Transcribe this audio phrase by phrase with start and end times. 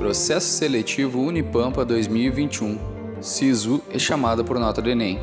[0.00, 3.20] Processo Seletivo Unipampa 2021.
[3.20, 5.20] SISU é chamada por nota do Enem.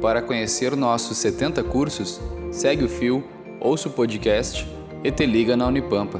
[0.00, 2.18] Para conhecer nossos 70 cursos,
[2.50, 3.22] segue o fio,
[3.60, 4.66] ouça o podcast
[5.04, 6.18] e te liga na Unipampa.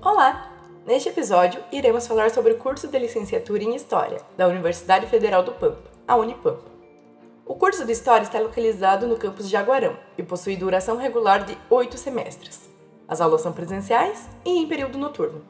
[0.00, 0.50] Olá!
[0.86, 5.52] Neste episódio, iremos falar sobre o curso de licenciatura em História da Universidade Federal do
[5.52, 6.72] Pampa, a Unipampa.
[7.44, 11.58] O curso de História está localizado no campus de Jaguarão e possui duração regular de
[11.68, 12.71] oito semestres.
[13.08, 15.42] As aulas são presenciais e em período noturno.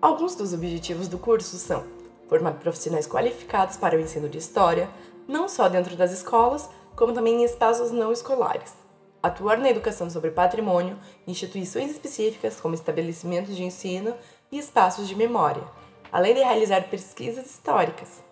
[0.00, 1.84] Alguns dos objetivos do curso são
[2.28, 4.88] formar profissionais qualificados para o ensino de história,
[5.28, 8.74] não só dentro das escolas, como também em espaços não escolares.
[9.22, 14.14] Atuar na educação sobre patrimônio, instituições específicas como estabelecimentos de ensino
[14.50, 15.62] e espaços de memória,
[16.10, 18.31] além de realizar pesquisas históricas.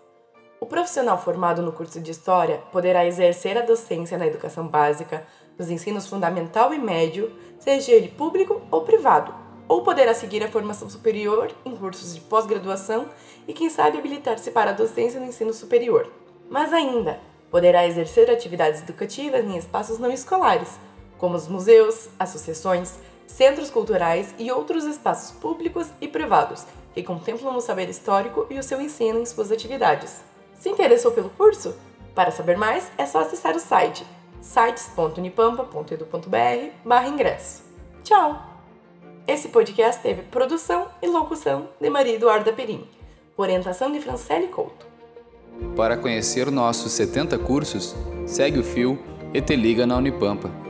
[0.61, 5.25] O profissional formado no curso de História poderá exercer a docência na educação básica,
[5.57, 9.33] nos ensinos fundamental e médio, seja ele público ou privado,
[9.67, 13.07] ou poderá seguir a formação superior em cursos de pós-graduação
[13.47, 16.07] e, quem sabe, habilitar-se para a docência no ensino superior.
[16.47, 20.79] Mas ainda, poderá exercer atividades educativas em espaços não escolares,
[21.17, 27.61] como os museus, associações, centros culturais e outros espaços públicos e privados que contemplam o
[27.61, 30.29] saber histórico e o seu ensino em suas atividades.
[30.61, 31.73] Se interessou pelo curso?
[32.13, 34.05] Para saber mais, é só acessar o site
[34.39, 37.63] sites.unipampa.edu.br ingresso.
[38.03, 38.39] Tchau!
[39.27, 42.87] Esse podcast teve produção e locução de Maria Eduarda Perim,
[43.35, 44.85] orientação de Francele Couto.
[45.75, 47.95] Para conhecer nossos 70 cursos,
[48.27, 48.99] segue o fio
[49.33, 50.60] e te liga na Unipampa.